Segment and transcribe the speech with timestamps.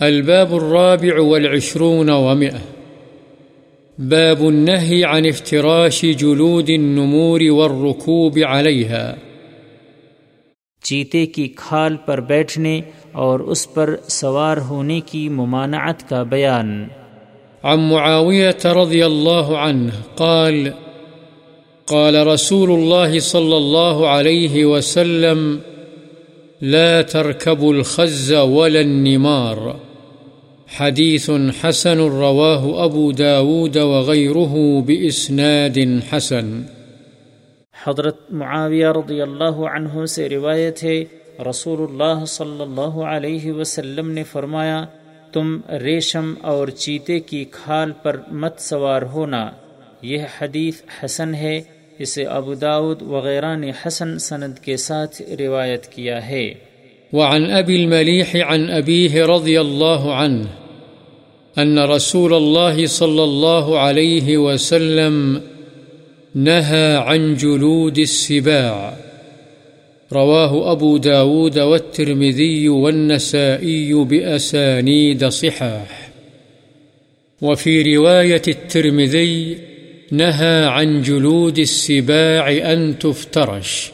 [0.00, 2.58] الباب الرابع والعشرون ومئة.
[3.98, 9.14] باب النهي عن افتراش جلود النمور والركوب عليها.
[10.82, 12.80] چیتے کی کھال پر بیٹھنے
[13.12, 16.88] اور اس پر سوار ہونے کی ممانعت کا بیان۔
[17.62, 20.68] عن معاوية رضي الله عنه قال
[21.84, 25.58] قال رسول الله صلى الله عليه وسلم
[26.66, 29.56] لا تركبوا الخز ولا النمار.
[30.78, 31.30] حديث
[31.64, 35.78] حسن رواه أبو داود وغيره بإسناد
[36.12, 36.62] حسن.
[37.84, 41.04] حضرت معاویہ رضی اللہ عنہ سے روایت ہے،
[41.50, 44.84] رسول اللہ صلی اللہ علیہ وسلم نے فرمایا،
[45.32, 49.50] تم ریشم اور چیتے کی کھال پر مت سوار ہونا۔
[50.02, 51.60] یہ حدیث حسن ہے
[51.98, 56.54] اسے ابو داود وغیرہ نے حسن سند کے ساتھ روایت کیا ہے۔
[57.12, 60.44] وعن أبي المليح عن أبيه رضي الله عنه
[61.62, 65.38] أن رسول الله صلى الله عليه وسلم
[66.34, 68.94] نهى عن جلود السباع.
[70.12, 76.10] رواه أبو داود والترمذي والنسائي بأسانيد صحاح.
[77.42, 79.54] وفي رواية الترمذي
[80.12, 83.90] نهى عن جلود السباع أن تفترش.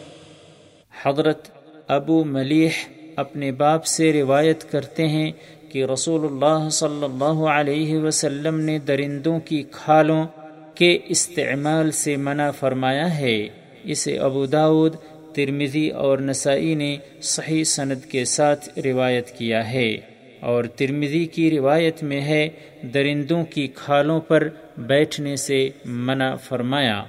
[1.02, 1.48] حضرت
[1.88, 2.70] ابو ملیح
[3.16, 5.32] اپنے باپ سے روایت کرتے ہیں
[5.68, 10.26] کہ رسول اللہ صلی اللہ علیہ وسلم نے درندوں کی کھالوں
[10.74, 13.48] کے استعمال سے منع فرمایا ہے۔
[13.84, 14.94] اسے ابو داود
[15.34, 20.09] ترمزی اور نسائی نے صحیح سند کے ساتھ روایت کیا ہے۔
[20.40, 22.48] اور ترمزی کی روایت میں ہے
[22.82, 27.04] درندوں کی کھالوں پر بیٹھنے سے منع فرمایا۔